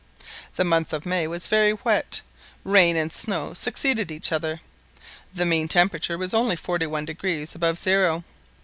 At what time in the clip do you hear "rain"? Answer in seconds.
2.63-2.95